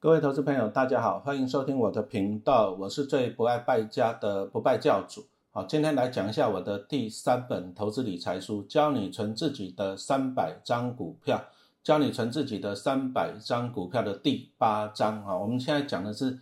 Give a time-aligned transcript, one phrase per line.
[0.00, 5.26] 各位投资朋友，大家好，欢迎收听我的频道，我是最不爱败家的不败教主。
[5.50, 11.42] 好，今天来讲一下我的第三本投资理财书，教你存自己的三百张股票，
[11.82, 15.36] 教你存自己的三百张股票的第八章啊。
[15.36, 16.38] 我们现在讲的是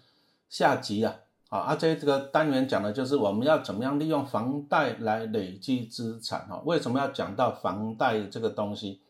[0.51, 1.17] 下集啊，
[1.49, 6.61] 好，啊，这这个单元讲的就是我们要怎么样利用房贷来累积资产哈。
[6.67, 9.01] 为什么要讲到房贷这个东西？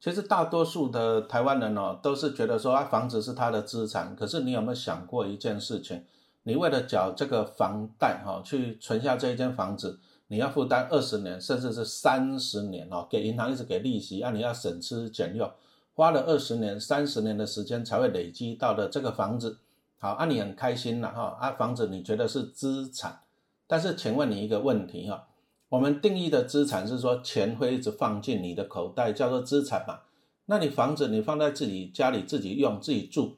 [0.00, 4.14] 其实大多数的台湾人哦，都是觉得说啊，房子是他的资产。
[4.14, 6.04] 可是你有没有想过一件事情？
[6.44, 15.50] 你为了缴这个房贷哈，去存下这一间房子，你要负担二十年，甚至是三十年哦，给银行一直给利息，啊，你要省吃俭用，
[15.94, 19.58] 花了二十年、三十年的时间才会累积到的这个房子。
[19.98, 23.18] 好，啊，你很开心了哈，啊，房子你觉得是资产，
[23.66, 25.26] 但是请问你一个问题哈？
[25.70, 30.00] 我们定义的资产是说钱会一直放进你的口袋，叫做资产嘛？
[30.46, 33.36] 那你房子你放在自己家里自己用自己住，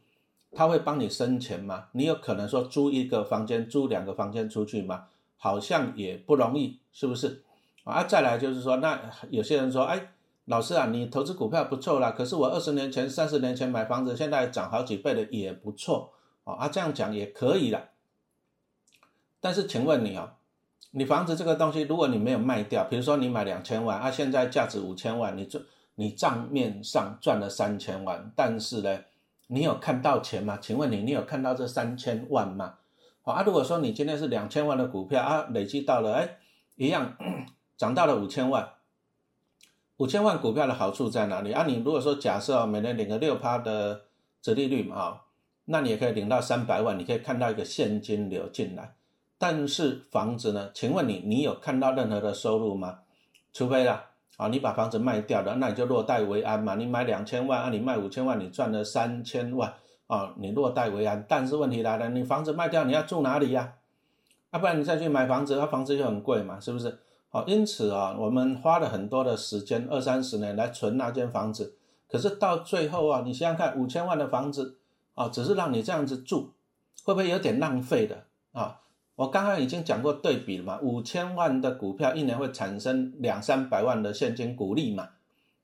[0.52, 1.88] 他会帮你生钱吗？
[1.92, 5.06] 你有可能说租一个房间租两个房间出去吗？
[5.36, 7.42] 好像也不容易，是不是？
[7.82, 10.12] 啊，再来就是说，那有些人说，哎，
[10.44, 16.12] 老师啊，你投资股票不错啦，可是我二十年前、三十年前买房子，现在涨好几倍的也不错
[16.44, 17.88] 啊，这样讲也可以啦。
[19.40, 20.36] 但是请问你啊？
[20.92, 25.62] 你房子这个东西，如果你没有卖掉，比如说你买两千万，啊，现在价值五千万，你赚
[25.94, 29.00] 你账面上赚了三千万，但是呢，
[29.46, 30.58] 你有看到钱吗？
[30.60, 32.74] 请问你，你有看到这三千万吗？
[33.22, 36.38] 好啊，如果说你今天是两千万的股票啊，累积到了，哎，
[36.74, 37.16] 一样
[37.76, 38.70] 涨到了五千万，
[39.98, 41.64] 五千万股票的好处在哪里啊？
[41.68, 44.06] 你如果说假设每年领个六趴的
[44.42, 45.22] 折利率嘛，啊，
[45.66, 48.94] 那你也可以领到三百万，你可以看到一个现金流进来。
[49.42, 50.70] 但是房子呢？
[50.74, 52.98] 请问你，你有看到任何的收入吗？
[53.54, 54.04] 除非啦，
[54.36, 56.74] 啊，你把房子卖掉了，那你就落袋为安嘛。
[56.74, 59.72] 你买两千万，啊，你卖五千万，你赚了三千万，
[60.08, 61.24] 啊，你落袋为安。
[61.26, 63.72] 但是问题来了，你房子卖掉，你要住哪里呀？
[64.50, 66.98] 啊，不然你再去买房子，那房子就很贵嘛，是不是？
[67.30, 71.78] 好，因此啊，我们花了很多的时间，二三十年来存那间房子，
[72.10, 74.76] 可是到最后啊，你想想看，五千万的房子，
[75.14, 76.52] 啊，只是让你这样子住，
[77.04, 78.80] 会不会有点浪费的啊？
[79.20, 85.10] 我刚刚已经讲过对比了嘛，五千万的股票一年会产生两三百万的现金股利嘛，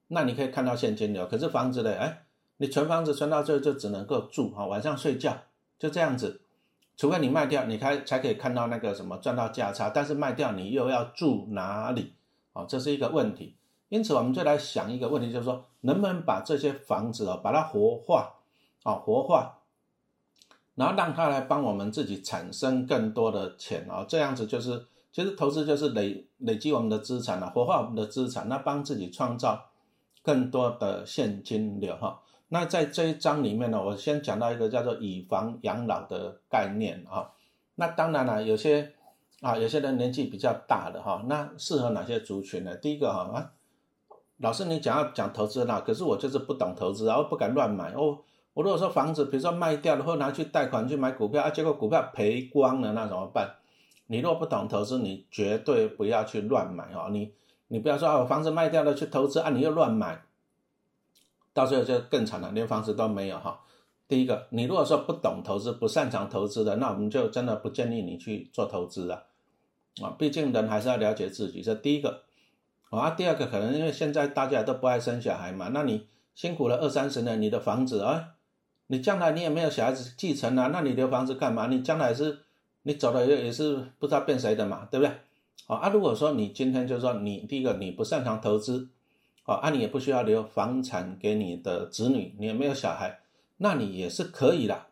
[0.09, 1.27] 那你可以看到现金流。
[1.27, 1.97] 可是房子呢？
[1.97, 2.25] 哎，
[2.59, 5.39] 你存房子存到最后就只能够住哈，晚上睡觉
[5.79, 6.43] 就这样子，
[6.99, 9.89] 除非你卖掉，你才才可以看到那个什么赚到价差。
[9.89, 12.13] 但是卖掉你又要住哪里？
[12.53, 13.57] 哦，这是一个问题。
[13.89, 18.35] 因此我们就来想一个问题，就是说能不能把这些房子哦，把它活化，
[18.83, 19.56] 啊，活化。
[20.77, 29.71] 然后让它来帮我们自己产生更多的钱啊，这样子就是，其实投资就是累累积我们的资产啊，活化我们的资产，那帮自己创造
[30.23, 32.21] 更多的现金流哈。
[32.49, 37.33] 那在这一章里面呢，我先讲到一个叫做以房养老的概念啊。
[37.77, 38.93] 那当然了，有些
[39.41, 42.77] 啊，有些人年纪比较大的哈，那适合哪些族群呢？
[42.77, 43.53] 第一个哈啊，
[44.37, 48.19] 老师你讲要讲投资啦，可是我就是不懂投资然后不敢乱买哦。
[48.57, 53.57] 我如果说房子，比如说卖掉了，或拿去贷款去买股票啊，结果股票赔光了，那怎么办？
[54.07, 57.11] 你若不懂投资，你绝对不要去乱买哦。
[57.11, 57.35] 你
[57.69, 60.23] 你不要说啊，我房子卖掉了去投资啊，你又乱买，
[61.53, 63.61] 到时候就更惨了，连房子都没有哈。
[64.09, 69.25] 第一个，你如果说不懂投资，不擅长投资的，那我们就真的不建议你去做投资了
[70.01, 70.17] 啊。
[70.19, 72.23] 毕竟人还是要了解自己，这第一个
[72.89, 73.11] 啊。
[73.11, 78.33] 第二个，可能因为现在大家都不爱生小孩嘛，那你辛苦了二三十年，你的房子啊。
[78.89, 81.67] 你将来你也没有小孩子继承啊，那你留房子干嘛？
[81.67, 82.39] 你将来是，
[82.83, 85.13] 你走了也也是不知道变谁的嘛，对不对？
[85.67, 88.89] 好啊，如果说你今天就是说你第一个你不擅长投资，
[89.43, 93.19] 好啊，你也不需要留房产给你的子女，你也没有小孩，
[93.57, 94.87] 那你也是可以的，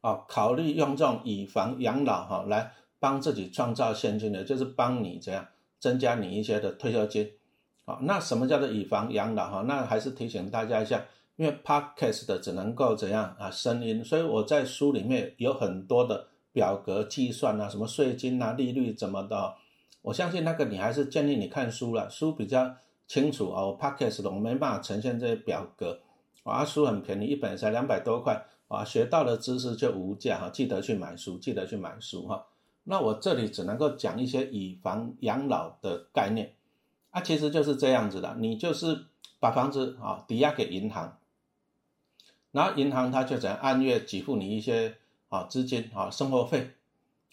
[0.00, 5.48] 啊，考虑用这种以房养老哈来帮自己创造现金流，就是帮你这样
[5.80, 7.32] 增加你一些的退休金，
[7.84, 9.64] 好，那什么叫做以房养老哈？
[9.66, 11.04] 那还是提醒大家一下。
[11.38, 19.54] 因为 podcast 的只能够怎样啊声音，所以我在书里面有很多的表格计算啊，什么税金啊、利率怎么的，
[20.02, 22.74] 我相信那个你还是建议你看书了，书比较
[23.06, 23.78] 清楚哦。
[23.80, 26.00] podcast 的我没办法呈现这些表格，
[26.42, 32.46] 啊，书很便宜，一本才两百多块，啊，学到的知识就无价哈，记得去买书，记得去买书哈。
[32.82, 36.52] 那我这里只能够讲一些以房养老的概念，
[37.10, 39.04] 啊，其实就是这样子的，你就是
[39.38, 41.16] 把房子啊抵押给银行。
[42.50, 44.96] 然后银行它就怎样按月给付你一些
[45.28, 46.70] 啊资金啊生活费，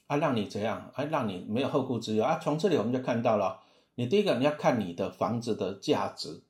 [0.07, 2.39] 啊让你怎样啊让你没有后顾之忧啊。
[2.41, 3.59] 从这里我们就看到了，
[3.95, 6.41] 你第一个你要看你的房子的价值，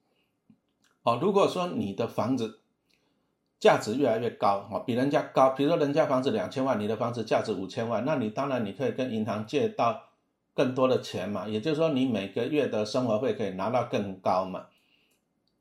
[1.04, 2.60] 哦，如果说你的房子
[3.60, 5.52] 价值越来越高哈，比人家高。
[5.52, 10.04] 比如说人家房子两千万，你的房子价值五千万，那你当然你可以跟银行借到
[10.54, 11.48] 更多的钱嘛。
[11.48, 14.66] 也就是说，你每个月的生活费可以拿到更高嘛。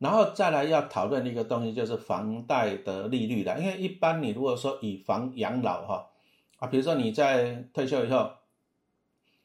[0.05, 3.59] 然后再来要讨论一个东西，就是房贷的利率了。
[3.59, 6.07] 因为一般你如果说以房养老哈
[6.59, 8.31] 啊，比如说你在退休以后，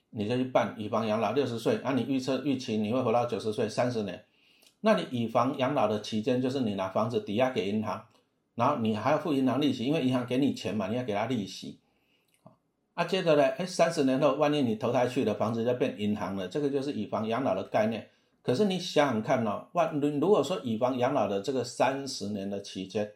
[0.09, 4.25] 你就去办以房养老，六十岁啊，你预测预期你会活到九十岁，三十年。
[4.81, 8.05] 那你以房养老的期间，就是你拿房子抵押给银行，
[8.55, 11.79] 然后你还要付银行利息，因为银行给你钱嘛，你要给他利息。
[12.95, 18.09] 啊，接着呢，哎，三十年后，万一你投胎去了房子就变银行了，这个就是以房养老的概念。
[18.43, 23.11] 可是你想想看哦，万如果说以房养老的这个三十年的期间，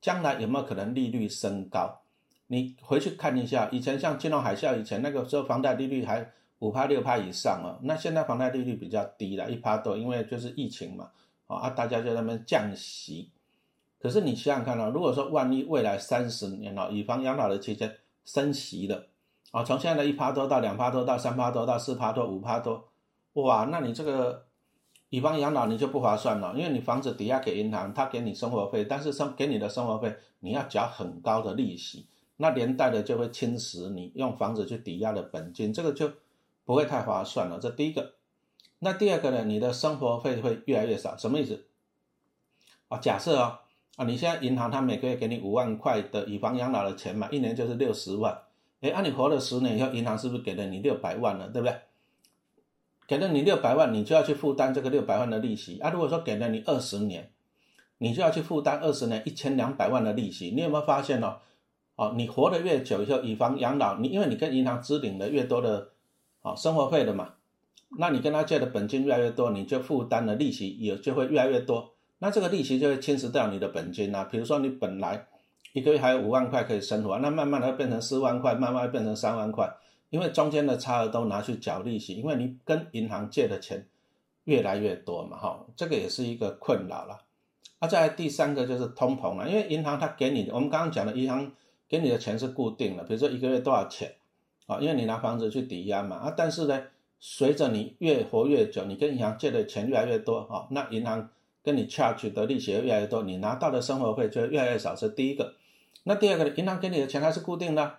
[0.00, 2.00] 将来有没有可能利率升高？
[2.48, 6.32] 你回去看一下，以前像金融海啸以前那个时候，房贷利率还。
[6.60, 11.10] 五趴六趴以上哦，那现在房贷利率比较低了，一趴多，因为就是疫情嘛，
[11.48, 13.30] 啊，大家就在那边降息。
[14.00, 17.94] 可是你想想看哦，如果说万一未来三十年哦，以房养老的期间
[18.24, 19.06] 升息了，
[19.50, 22.88] 啊，从现在的一趴多到两趴多到三趴多到四趴多五趴多，
[23.34, 24.45] 哇，那你这个
[25.08, 32.06] 以房养老你就不划算了，因为你房子抵押给银行，他给你生活费，但是生给你的生活费你要缴很高的利息，
[32.36, 36.10] 那连带的就会侵蚀你用房子去抵押的本金，这个就。
[36.66, 38.14] 不会太划算了，这第一个。
[38.80, 39.44] 那第二个呢？
[39.44, 41.64] 你的生活费会越来越少，什么意思？
[42.88, 43.60] 啊，假设啊，
[43.94, 48.36] 啊，你现在银行它每个月给你五万块的以房养老的钱嘛，一年就是六十万。
[48.80, 51.46] 哎，按你活了十年以后，银行是不是给了你六百万了？
[51.50, 51.76] 对不对？
[53.06, 55.78] 给了你六百万，你就要去负担这个六百万的利息。
[55.78, 57.30] 啊，如果说给了你二十年，
[57.98, 60.52] 你就要去负担二十年一千两百万的利息。
[60.54, 61.36] 你有没有发现哦？
[61.96, 65.88] 哦，你活得越久以后，以房养老，你因为你跟银行支领的越多的。
[66.42, 67.32] 啊，生活费的嘛，
[67.98, 74.22] 那你跟他借的本金越来越多，你就负担的利息也就会越来越多，那这个利息就会侵蚀掉你的本金啊。
[74.30, 75.26] 比如说你本来
[75.72, 79.68] 一个月还有五万块可以生活，那慢慢的变成四万块，慢慢变成三万块，
[80.10, 83.86] 因为中间的差额都拿去缴利息，因为你跟银行借的钱
[84.44, 87.20] 越来越多嘛，哈，这个也是一个困扰了。
[87.78, 91.52] 啊，再来第三个就是通膨了，因为银行它给你，我们刚刚讲的银行
[91.88, 94.14] 给你的钱是固定的，比如说一个月多少钱。
[94.66, 96.82] 啊，因为你拿房子去抵押嘛，啊，但是呢，
[97.20, 101.30] 随着你越活越久，你跟银行借的钱越来越多，啊，那银行
[101.62, 105.54] 跟你 charge 的利息越来越多，你拿到的生活费就越来越少，是第一个。
[106.02, 107.98] 那第二个，银行给你的钱还是固定的，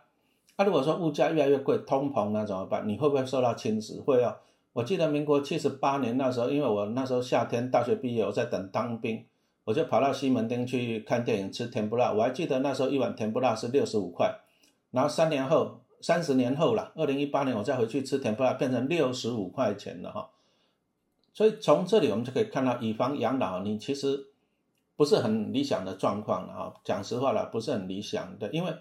[0.57, 2.88] 那如果说物价越来越贵，通膨那怎么办？
[2.88, 4.04] 你会不会受到侵蚀？
[4.04, 4.36] 会哦。
[4.74, 9.25] 我记得民国七十八年那时候，因为我那时候夏天大学毕业，我在等当兵，
[9.63, 12.12] 我就跑到西门町去看电影，吃甜不辣。
[12.12, 14.39] 我还记得那时候一碗甜不辣是六十五块，
[14.92, 15.80] 然后三年后。
[16.00, 20.30] 三十年后了，二零一八年我再回去吃甜不辣，变成六十五块钱了哈。
[21.33, 24.27] 所以从这里我们就可以看到，以房养老你其实
[24.95, 26.74] 不是很理想的状况了哈。
[26.83, 28.71] 讲实话了，不是很理想的，因为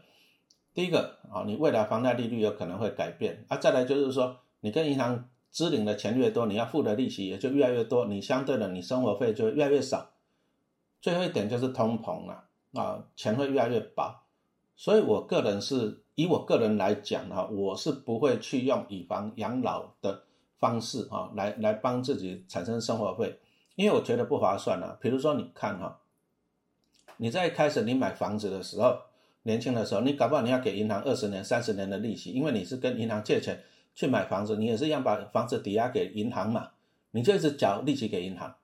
[0.76, 3.56] 第一个啊，你未来房贷利率有可能会改变啊。
[3.56, 10.10] 再来就是说，你跟银行支领的钱越多，你要付的利息也就越来越多，你相对的你生活费就越来越少。
[11.00, 12.44] 最后一点就是通膨了
[12.74, 14.22] 啊，钱会越来越薄。
[14.76, 16.02] 所以我个人是。
[16.16, 20.22] 以我个人来讲哈，我是不会去用以房养老的
[20.58, 23.38] 方式哈，来来帮自己产生生活费，
[23.74, 24.96] 因为我觉得不划算啊。
[24.98, 26.00] 比如说你看哈，
[27.18, 28.96] 你在开始你买房子的时候，
[29.46, 33.62] 年轻的时候，你搞不好你要给银行二十年、三十年的利息，因为你是跟银行借钱
[33.94, 36.70] 去买房子，你也是要把房子抵押给银行嘛，
[37.12, 38.54] 你就一直缴利息给银行。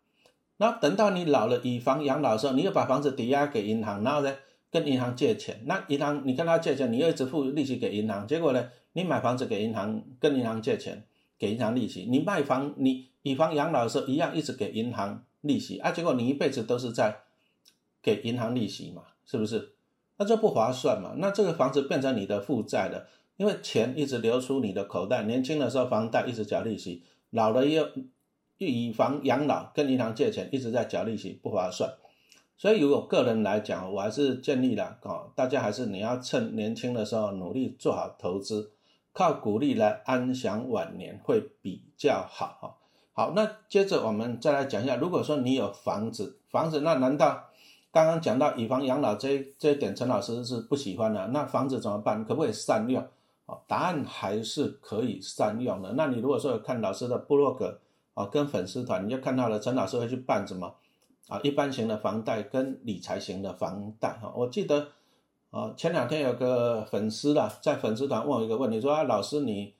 [0.56, 4.34] 那等到你老了以房养老的时候，你又把房子抵押给银行，然后呢？
[4.72, 11.04] 跟银行借钱，那银行你跟他借钱，你又一直付利息给银行，结果呢，你买房子给银行，跟银行借钱，
[11.38, 17.14] 给银行利息，你卖房，你以房养老的时候一样一直给银行利息啊，结果你一辈子都是在
[18.00, 19.74] 给银行利息嘛，是不是？
[20.22, 21.14] 那就不划算嘛？
[21.16, 27.88] 那这个房子变成你的负债了，因为钱一直流出你的口袋，年轻的时候房贷一直缴利息，老了又
[28.58, 31.92] 以房养老，跟银行借钱一直在缴利息，不划算。
[32.56, 38.70] 所以，如果个人来讲，我还是建议了哦，大家还是你要趁年轻的时候努力做好投资，
[39.12, 42.78] 靠鼓励来安享晚年会比较好。
[43.12, 47.48] 好，那接着我们再来讲一下，如果说你有房子，房子那难道
[47.92, 51.26] 刚刚讲到以房养老这这一点，陈老师是不喜欢的？
[51.28, 52.24] 那房子怎么办？
[52.24, 53.06] 可不可以善用？
[53.44, 55.92] 哦，答案还是可以善用的。
[55.92, 57.78] 那你如果说有看老师的部落格
[58.14, 60.74] 啊，跟粉丝团，你就看到了陈老师会去办什么？
[61.28, 64.88] 啊，一般型的房贷跟理财型的房贷哈，我记得
[65.50, 69.74] 啊，前两天有个粉丝啦，在粉丝团问我一个问题，说啊，老师你，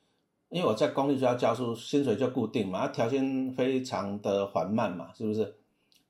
[0.51, 5.57] 因为我在公立学校教书，薪水就固定嘛，调薪非常的缓慢嘛，是不是？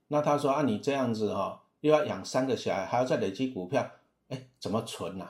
[0.09, 3.87] 那他说啊，你这样子哈，又要养三个小孩，还要再累积股票，
[4.29, 5.27] 哎，怎么存呐？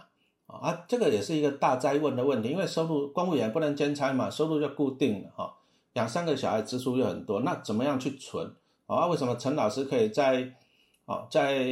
[0.46, 5.54] 啊，这个也是一个大灾问的问题，因为收入公务员不能兼差嘛，收入就固定了哈。
[5.94, 8.54] 养三个小孩支出又很多，那怎么样去存？
[8.86, 10.52] 啊，为什么陈老师可以在
[11.06, 11.66] 啊在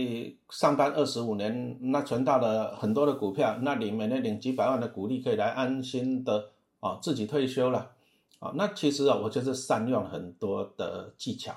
[0.49, 6.49] 上班二十五年，那存到了很多的股票，那里面呢领几百万的股利，可以来安心的
[6.81, 7.93] 啊自己退休了。
[8.39, 11.53] 啊，那其实啊，我就是善用很多的技巧。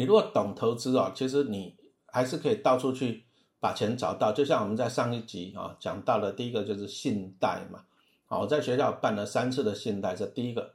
[0.00, 1.76] 你如果懂投资啊，其实你
[2.06, 3.24] 还是可以到处去。
[3.62, 7.80] 把钱找到，就像我们在上一集啊讲到的，第一个就是信贷嘛。
[8.24, 10.70] 好，我在学校办了三次的信贷，这第一个。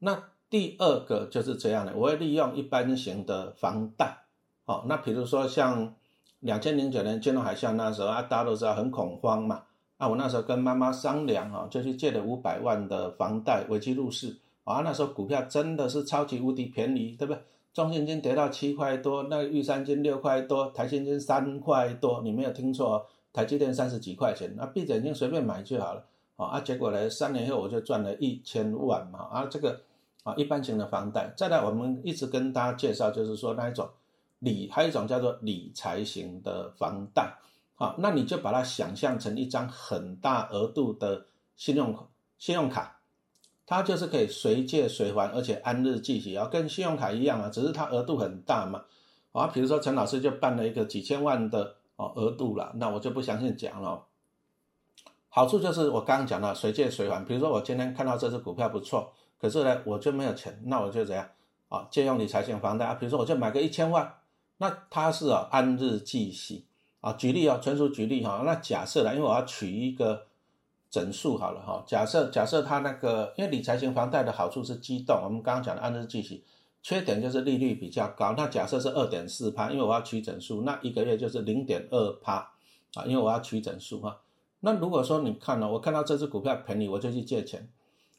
[0.00, 4.24] 那第二个就是这样的，我会利用一般型的房贷。
[4.66, 5.94] 好，那比如说像
[6.40, 9.62] 两千零九年金融海啸那时候啊，大家都知道很恐慌嘛。
[9.96, 14.36] 啊，我那时候跟妈妈商量啊，就去借了五百万的房贷，危机入市。
[14.64, 17.42] 啊，那时候股票真的是超级无敌便宜，对不对？
[17.72, 26.04] 中信金跌到七块多，那个玉山金六块多，台积金三块多，你没有听错，哦台积电三十几块钱，那闭着眼睛随便买就好了，
[26.36, 29.80] 啊，结果呢，三年后我就赚了一千万嘛，啊，这个
[30.24, 33.88] 啊一般型的房贷，再来我们一直跟大家介绍，就是说那一种
[34.40, 37.34] 理，还有一种叫做理财型的房贷，
[37.76, 41.96] 啊，那你就把它想象成一张很大额度的信用
[42.38, 42.97] 信用卡。
[43.70, 48.82] 它就是可以随借随还，而且按日计息，啊，跟信用卡一样啊，只是它额度很大嘛，
[49.32, 54.06] 啊，比如说陈老师就办了一个几千万的哦额度了，那我就不详细讲了。
[55.28, 61.28] 好处就是我刚刚讲了随借随还，比如说我今天看到这只股票不错，可是呢我就没有钱，那我就怎样
[61.68, 61.86] 啊？
[61.90, 64.14] 借用理财型房贷啊，比如说我就买个一千万，
[64.56, 66.64] 那它是啊按日计息
[67.02, 70.27] 啊，举例啊，纯属举例哈，那假设了，因为我要取一个。
[70.90, 76.42] 整数好了哈，假设假设它那个，因为理财型房贷的好处是机动，我们刚刚讲的按日计息，
[76.82, 78.34] 缺点就是利率比较高。
[78.36, 82.36] 那假设是二点四趴，因为我要取整数，那一个月就是零点二趴
[82.94, 84.18] 啊，因为我要取整数哈。
[84.60, 87.68] 那如果说你看了，我看到这只股票便宜，我就去借钱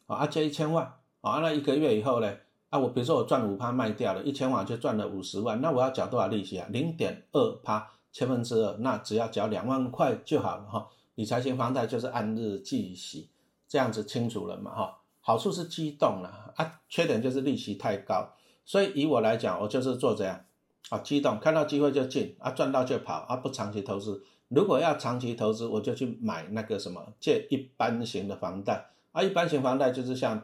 [0.05, 2.31] 啊，借一千万啊，那一个月以后呢，
[2.69, 6.67] 啊，我比如说我赚五趴卖掉了，一千万就赚了五十万，那我要缴多少利息啊？
[6.69, 10.87] 零点二趴，千分之二，那只要缴两万块就好了哈。
[11.19, 13.27] 理财型房贷就是按日计息，
[13.67, 14.73] 这样子清楚了嘛？
[14.73, 18.31] 哈，好处是机动了啊，缺点就是利息太高。
[18.63, 20.45] 所以以我来讲，我就是做这样
[20.87, 24.23] 啊，机动，看到机会就进啊，赚到就跑啊，不长期投资。
[24.47, 30.41] 如果要长期投资，我就去买那个什么借一般型的房贷啊，一般型房贷就是像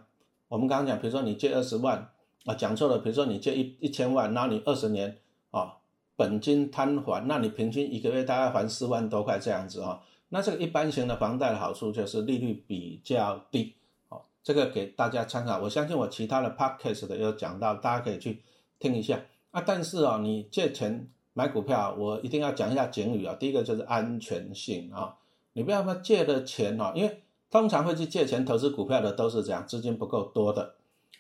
[0.50, 2.10] 我们刚刚讲，比如说你借二十万
[2.44, 5.20] 啊，讲错了，比如说你借一一千万，那你二十年
[5.51, 5.77] 啊，
[6.17, 10.01] 本金摊还，那你平均一个月大概还四万多块这样子啊。
[10.29, 13.75] 那这个一般型的房贷的好处就是利率比较低，
[14.10, 15.60] 哦，这个给大家参考。
[15.60, 18.41] 我相信我其他的 podcast 的有讲到，大家可以去
[18.79, 19.63] 听一下啊。
[19.65, 23.36] 但是啊，你借钱买股票，我一定要讲一下警语啊。
[23.36, 25.15] 第一个就是安全性啊，
[25.53, 30.74] 你不要说借的钱哦，因为通常会去借钱投资股票的都是这样，资金不够多的，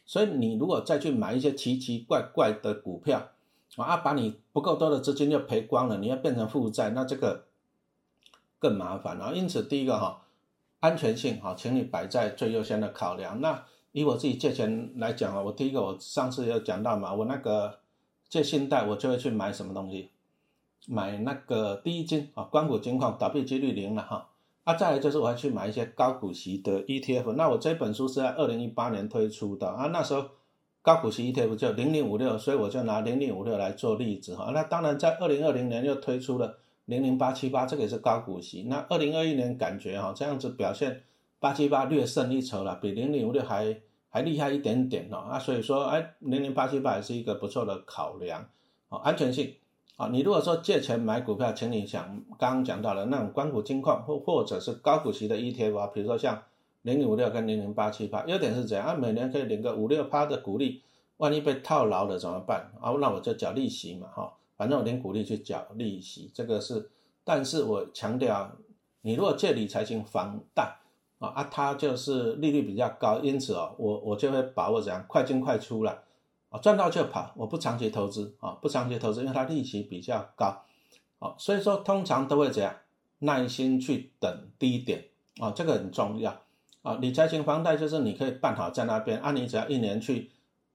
[0.05, 3.29] 所以你如果再去买一些奇奇怪怪的股票
[3.77, 7.45] 啊，把你不够多的资金就赔光了，你要变成负债，那这个。
[8.59, 10.21] 更麻烦，然后因此第一个哈，
[10.79, 13.39] 安全性哈，请你摆在最优先的考量。
[13.41, 17.79] 那以我自己借钱来讲啊，我第一个我上次有讲到嘛，我那个
[18.27, 20.09] 借信贷我就会去买什么东西，
[20.87, 24.29] 买那个第一金啊，光谷金矿倒闭几率零了哈。
[24.63, 27.33] 啊，再来就是我要去买一些高股息的 ETF。
[27.33, 30.25] 那我这本书是在二零一八年推出的啊，那时候
[30.81, 34.51] 高股息 ETF 就零零五六，所以我就拿零零五六来做例子哈。
[34.53, 36.57] 那当然在二零二零年又推出了。
[36.85, 38.63] 零零八七八，这个也是高股息。
[38.69, 41.01] 那二零二一年感觉哈，这样子表现
[41.39, 43.75] 八七八略胜一筹了，比零零五六还
[44.09, 45.17] 还厉害一点点哦。
[45.17, 48.47] 啊，所以说，哎，零零八七八也是一个不错的考量
[48.89, 48.99] 哦。
[48.99, 49.55] 安全性
[49.97, 56.43] 啊，你如果说借钱买股票，请你想刚刚讲到了那种关谷金矿或或者是高股息的 ETF 啊，比如说像
[56.83, 58.87] 零零五六跟零零八七八，优点是怎样？
[58.87, 60.83] 啊，每年可以领个五六趴的股利，
[61.17, 62.71] 万一被套牢了怎么办？
[62.79, 64.33] 啊，那我就缴利息嘛，哈。
[64.57, 66.89] 反正我连股利去缴利息，这个是，
[67.23, 68.51] 但是我强调，
[69.01, 70.77] 你如果借理财型房贷
[71.19, 76.03] 啊啊，它就是利率比较高，因此哦，我我就会把握怎样快进快出了，
[76.49, 80.63] 啊赚到就跑，我不长期投资啊，不长期投资，因为它利息比较高，
[81.19, 82.75] 啊，所以说通常都会怎样
[83.19, 85.05] 耐心去等低点
[85.39, 86.41] 啊，这个很重要
[86.81, 90.31] 啊，理财型房贷就是你可以办好在那边，啊你只要一年去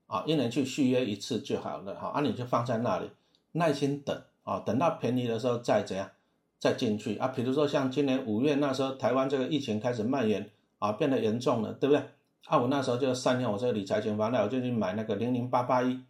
[0.06, 3.10] 啊一年去续约一次就好了，好，啊你就放在那里。
[3.52, 6.10] 耐心等啊，等到便宜的时候再怎样，
[6.58, 7.28] 再进去啊。
[7.28, 12.02] 比如说像今年五月那时候，台湾这个疫情开始蔓延啊，变得严重了，对不对？
[12.46, 16.00] 啊，我那时候就善用我这个理财型房贷，我就去买那个零零八八一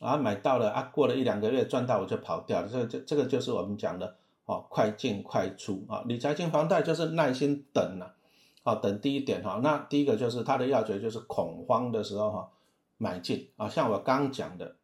[0.00, 8.14] 啊，买到了啊，过了一两个月赚到我就跑掉了，这个这这个就是我们讲的哦，快进快出啊，理财型房贷就是耐心等了，
[8.62, 12.48] 好等第一点哈，那第一个就是它的要诀就是恐慌的时候哈
[12.98, 14.74] 买进啊，像我刚讲的，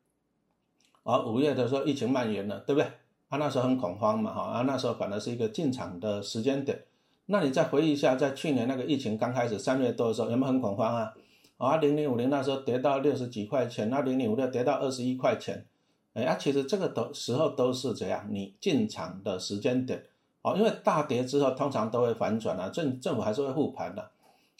[1.03, 2.91] 啊五月的时候疫情蔓延了，对不对？
[3.29, 6.83] 啊那时候很恐慌嘛哈，啊那时候反而是一个进场的时间点，
[7.27, 11.15] 那你再回忆一下，在去年那个疫情刚开始三月多的时候，有没有很恐慌啊？
[11.57, 15.65] 啊，零零五零那时候跌到六十几块钱，那零零五六跌到二十一块钱，
[16.13, 18.27] 哎啊，其实这个都时候都是怎样？
[18.31, 20.03] 你进场的时间点
[20.43, 24.11] 哦，因为大跌之后通常都会反转啊，政政府还是会护盘的。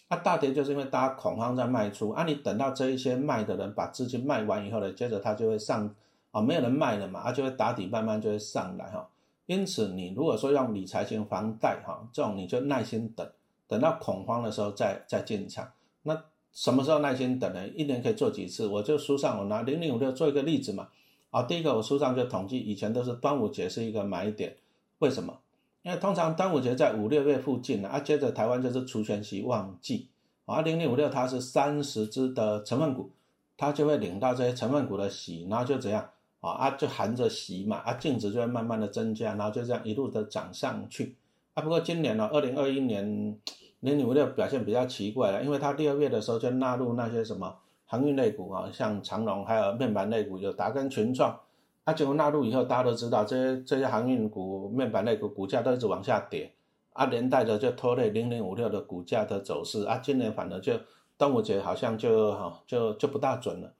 [0.07, 5.93] 啊，大跌就是因为大家恐慌在卖出啊，你等到这一些卖的人把资金卖完以后呢，接着它就会上
[6.33, 9.09] 啊，没有人卖了嘛，它就会打底，慢慢就会上来哈。
[9.45, 13.25] 因此，你如果说用理财型房贷哈，这种你就耐心等，
[13.67, 15.71] 等到恐慌的时候再再进场，
[16.01, 16.21] 那。
[16.55, 17.67] 什么时候耐心等呢？
[17.69, 18.67] 一年可以做几次？
[18.67, 20.87] 我就书上我拿零零五六做一个例子嘛。
[21.31, 24.55] 啊，第一个我书上就统计，以前都是端午节是一个买点，
[24.99, 25.39] 为什么？
[25.81, 30.09] 因为通常端午节在五六月附近啊，接着台湾就是除权息旺季，
[30.45, 33.09] 啊，零零五六它是三十只的成分股，
[33.57, 36.07] 它就会领到这些成分股的息，然后就怎样
[36.43, 41.15] 啊啊就含着息嘛，啊净值就会慢慢的增加，然后就这样一路的涨上去。
[41.55, 43.37] 啊，不过今年呢，二零二一年。
[43.83, 47.53] 零零五六表现比较奇怪了，因为它第二月的时候就纳入那些什么
[47.85, 51.37] 航运类股啊，像长龙还有面板类股，有达根群创，
[51.83, 56.53] 啊，结果纳入以后，大家都知道这些这些航运股、面板类股股价都一直往下跌，
[56.93, 60.79] 啊，连带着就拖累零零五六的股价的走势，啊，今年反而就
[61.17, 63.73] 端午节好像就哈就就不大准了，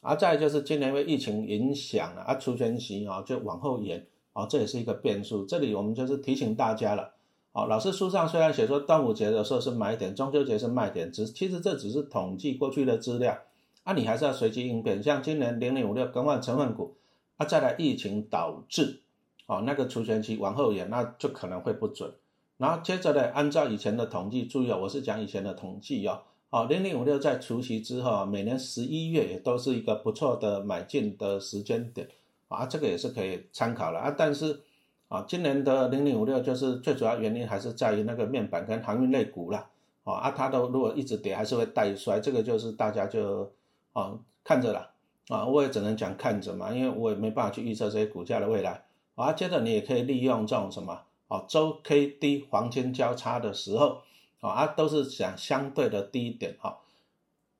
[0.00, 7.14] 啊，再就是今年因为疫情影响啊，啊，除权息啊就往后延，啊，这也是一个变数，这里我们就是提醒大家了。
[7.52, 13.36] 好，老师书上虽然写说端午节的时候是买点，中秋节是卖点，只其实这只是统计过去的资料，
[13.82, 15.02] 啊，你还是要随机应变。
[15.02, 16.94] 像今年零零五六更换成分股，
[17.36, 19.00] 啊，再来疫情导致，
[19.46, 22.12] 哦，那个除权期往后延，那就可能会不准。
[22.58, 32.08] 然后接着呢，按照以前的统计，注意哦，我是讲以前的统计哦，哦，零零五六在除夕之后，每年十一月也都是一个不错的买进的时间点，
[32.48, 34.60] 啊，这个也是可以参考了啊，但是。
[35.08, 39.66] 啊，今年的零零五六就是最主要原因还是在于那个面板跟航运类股啦。
[40.04, 43.50] 啊，啊，它都如果一直跌，还是会带衰，这个就是大家就
[43.94, 44.12] 啊
[44.44, 44.90] 看着了，
[45.28, 48.84] 啊，我也只能讲看着嘛，因为我也没办法去预测这些股价的未来。
[49.14, 54.02] 啊，接着你也可以利用这种什么，啊，周 K D 黄金交叉的时候，
[54.46, 56.78] 啊，都是讲相对的低点，哈，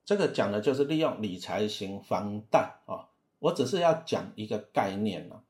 [0.05, 3.09] 这个讲的就是利用理财型房贷，啊，
[3.41, 5.41] 我只是要讲一个概念呢。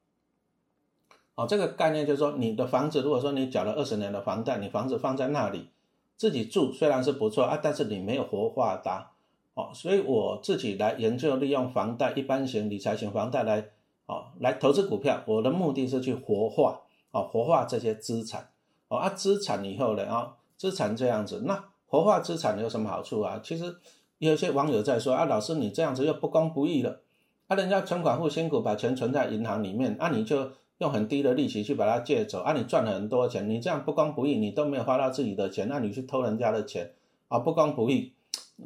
[1.35, 5.69] 哦，这个概念就是说，你的房子，如果说你缴了二十年的房贷，你房子放在那里
[6.17, 9.07] 自己住，虽然是不错啊，但是你没有活化的，
[9.55, 13.69] 哦，所以我自己来研究利用房贷一般型理财型房贷来，
[14.07, 16.81] 哦，来投资股票，我的目的是去活化，
[17.13, 18.51] 哦，活化这些资产，
[18.89, 23.41] 哦，啊，资产以后呢，啊，资产这样子，那活化资产有什么好处啊？
[23.43, 23.75] 其实
[24.19, 27.01] 有些网友在说啊，老师你这样子又不公不义了，
[27.47, 30.51] 啊，人家存款户辛苦把钱存在银行里面，啊，你就。
[30.79, 36.93] 用很低的利息去把它借走，啊，你赚了很多钱，你这样不公不义，你都没有花到自己的钱，那你去偷人家的钱，
[37.27, 38.13] 啊，不公不义。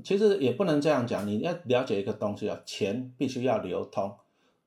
[0.05, 4.15] 其实也不能这样讲，你要了解一个东西啊，钱必须要流通，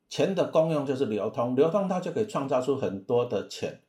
[0.10, 3.82] 钱的功用就是流通，流通它就可以创造出很多的钱。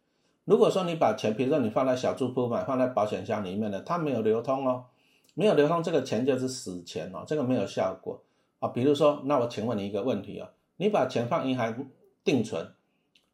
[0.46, 4.85] 如果说你把钱，比如说你放在小猪铺买，放在保险箱里面的，它没有流通哦，
[5.35, 8.22] 没有流通，这个钱就是死钱哦，这个没有效果
[8.61, 8.68] 啊。
[8.68, 11.88] 比如说，那我请问你一个问题哦，你把钱放银行
[12.24, 12.72] 定存。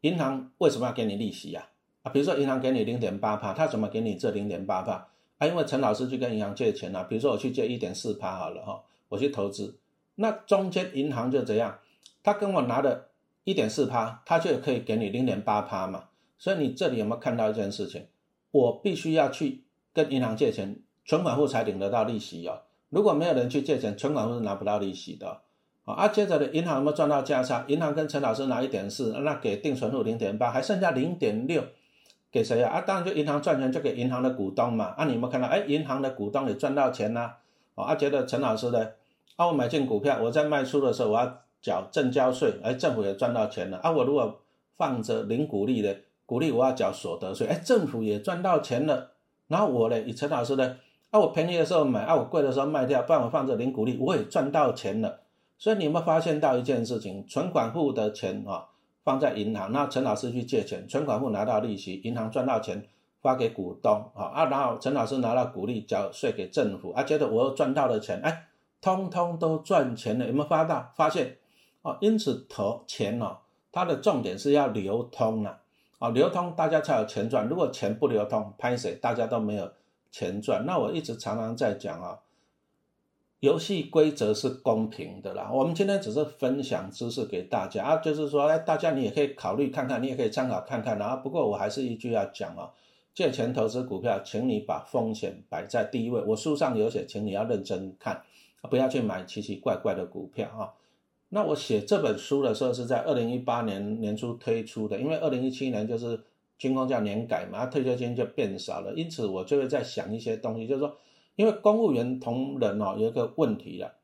[0.00, 1.68] 银行为什么要给你利息呀？
[2.02, 5.06] 啊，比如说银行给你零点八帕，他怎么给你这零点八帕？
[5.36, 9.76] 啊，因为陈老师去跟银行借钱了，比如说我去借一点四帕好了哈，我去投资，
[10.14, 11.78] 那中间银行就怎样？
[12.22, 13.08] 他跟我拿的
[13.44, 16.04] 一点四帕，他就可以给你零点八帕嘛。
[16.42, 18.06] 所以你这里有没有看到一件事情？
[18.50, 19.62] 我必须要去
[19.94, 22.62] 跟银行借钱，存款户才领得到利息哦。
[22.88, 25.42] 如果没有人去借钱，存款户是拿不到利息的。
[25.84, 27.64] 啊，接着的银行有没有赚到价差？
[27.68, 31.62] 银行跟陈老师拿一点四，那给定存户零点八，还剩下零点六，
[32.32, 32.72] 给谁啊？
[32.72, 34.86] 啊，当然就银行赚钱，就给银行的股东嘛。
[34.96, 35.46] 啊，你有没有看到？
[35.46, 37.38] 哎，银行的股东也赚到钱啦。
[37.76, 38.96] 啊，觉得陈老师的，
[39.36, 43.78] 啊，我买进股票，我在卖出的时候我要缴正交税，哎，政府也赚到钱了。
[43.78, 44.40] 啊，我如果
[44.76, 45.96] 放着零股利的，
[46.32, 49.10] 股利我要缴所得税，哎，政府也赚到钱了。
[49.48, 50.78] 然后我呢，以陈老师的，
[51.10, 55.20] 啊，我便宜的时候买，啊，我贵的时候卖掉，不然我放着零股利，我也赚到钱了。
[55.58, 57.22] 所以你有没有发现到一件事情？
[57.28, 58.64] 存款户的钱啊
[59.04, 62.82] 放在银行，那陈老师去借钱，存款户拿到利息，银行赚到钱
[63.20, 68.46] 发给股东啊啊，然后陈老师拿到股利缴税给政府啊，觉得我又赚到了钱，哎，
[68.80, 70.90] 通通都赚钱了，有没有发到？
[70.96, 71.36] 发现
[71.82, 73.36] 哦，因此投钱哦，
[73.70, 75.58] 它的重点是要流通了，
[76.10, 79.72] 流通大家才有钱赚，如果钱不流通，拍谁大家都没有
[80.10, 80.64] 钱赚。
[80.66, 82.18] 那我一直常常在讲啊，
[83.40, 85.50] 游戏规则是公平的啦。
[85.52, 90.98] 我们今天只是分享知识给大家啊，就是说，哎，大家你也可以考虑看看，你也可以参考看看。
[90.98, 92.70] 然后，不过我还是一句要讲啊，
[93.14, 96.22] 借钱投资股票，请你把风险摆在第一位。
[96.22, 98.22] 我书上有写，请你要认真看，
[98.70, 100.72] 不要去买奇奇怪怪的股票啊。
[101.34, 106.20] 那我写这本书的时候是在二零一八年年初推出的，因为二零一七年就是
[106.58, 110.94] 军工叫年改嘛，退休金就变少了，因此我就会在想一些东西，就是说，
[111.36, 113.94] 因为公务员同仁哦有一个问题了，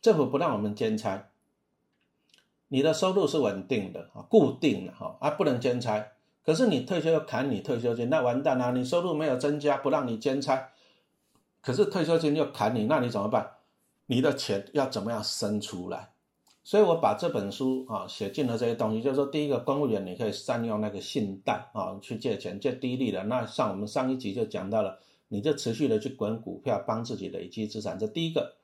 [0.00, 1.28] 政府不让我们兼差，
[2.68, 6.02] 你的收入是稳定的啊，固定的哈，啊不能兼差，
[6.42, 10.70] 可是你退休要砍你退休金，那完蛋了，你收入没有增加，不让你兼差，
[11.60, 13.50] 可是退休金又砍你，那你怎么办？
[14.06, 16.09] 你的钱要怎么样生出来？
[16.70, 23.24] 所以我把这本书啊写进了这些东西，就是说，第一个，公务员你可以善用那个信贷啊去借钱，借低利的。
[23.24, 27.98] 那像我们上一集就讲到了，你就持续的去滚股票，帮自己累积资产。
[27.98, 28.54] 这第一个。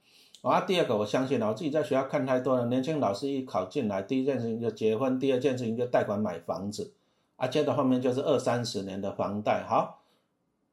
[0.42, 6.94] 啊，第二个，我相信啊，我自己在学校看太多了，年轻老师一考进来，第一件事情就结婚，第二件事情就贷款买房子，
[7.34, 9.64] 啊，接着后面就是二三十年的房贷。
[9.68, 10.04] 好，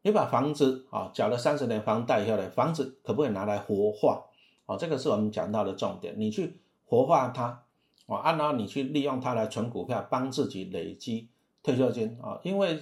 [0.03, 4.25] 你把房子啊缴了三十年房贷以后呢，房子可不可以拿来活化？
[4.67, 6.59] 哦，这个是我们讲到的重点，你去。
[6.93, 7.63] 活化它，
[8.05, 11.27] 啊，按照你去利用它来存股票，帮自己累积
[11.63, 12.39] 退休金啊。
[12.43, 12.79] 因为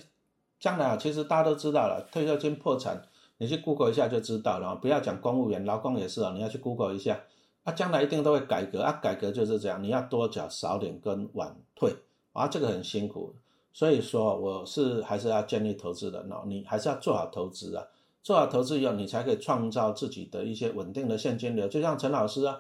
[0.59, 3.01] 将来啊，其实大家都知道了，退休金破产，
[3.37, 4.75] 你去 Google 一下就知道了。
[4.75, 7.21] 不要讲公务员，劳工也是啊，你要去 Google 一下，
[7.63, 11.95] 啊，将来一定都会改革啊，改革就是这样，你要多缴少点跟晚退
[12.33, 13.33] 啊，这个很辛苦。
[13.71, 17.87] 所以说，我是还是要建立投资人哦，你还是要做好投资啊，
[18.21, 21.65] 做好投资以后，你才可以创造自己的一些稳定的现金流。
[21.69, 22.59] 就像陈老师啊。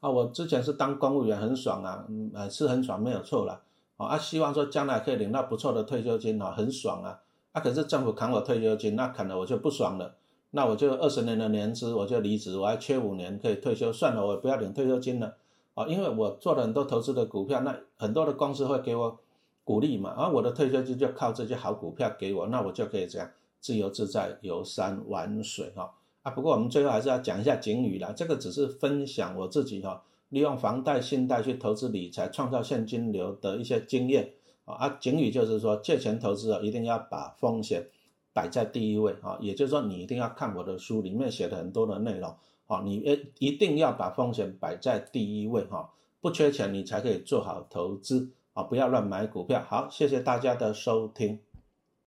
[0.00, 3.60] 啊，我之前是当公务员，很爽啊，嗯，是很爽，没有错了。
[3.96, 7.20] 啊，希望说将来可以领到不错的退休金啊，很爽啊。
[7.52, 10.14] 啊，可是政府砍我退休金，那砍了我就不爽了。
[10.52, 15.34] 那我就二十年的年资，我就离职，我还缺五年可以退休，算了，我不要领退休金了。
[15.74, 19.18] 啊，因为我做了很多投资的股票，那很多的公司会给我
[19.64, 25.92] 鼓励嘛，而我的退休金就靠这些好股票给我，那我就可以这样自由自在游山玩水哈。
[26.22, 28.12] 啊，不过我们最后还是要讲一下警语啦。
[28.14, 34.32] 这个只是分享我自己哈，利用房贷、信贷去投资理财、创造现金流的一些经验
[34.66, 34.74] 啊。
[34.74, 37.88] 啊，警语就是说，借钱投资啊，一定要把风险
[38.34, 39.38] 摆在第一位啊。
[39.40, 42.96] 也就是说，你一定要看我的书里面写的很多的内容啊，你
[43.38, 45.90] 一定要把风险摆在第一位哈。
[46.20, 49.64] 不缺钱，你才可以做好投资啊，不要乱买股票。
[49.66, 51.40] 好，谢谢大家的收听。